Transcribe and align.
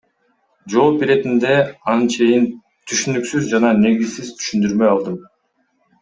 Жооп 0.75 1.03
иретинде 1.07 1.51
анчейин 1.91 2.47
түшүнүксүз 2.91 3.45
жана 3.51 3.75
негизсиз 3.83 4.31
түшүндүрмө 4.39 4.89
алдым. 4.93 5.21